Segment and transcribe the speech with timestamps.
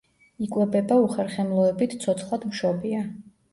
[0.45, 3.07] იკვებება უხერხემლოებით ცოცხლადმშობია.